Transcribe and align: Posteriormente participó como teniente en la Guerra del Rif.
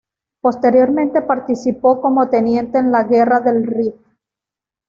Posteriormente 0.41 1.21
participó 1.21 2.01
como 2.01 2.27
teniente 2.27 2.79
en 2.79 2.91
la 2.91 3.03
Guerra 3.03 3.39
del 3.41 3.67
Rif. 3.67 3.93